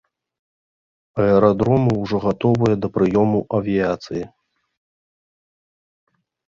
[1.25, 4.27] Аэрадромы ўжо гатовыя да прыёму авіяцыі.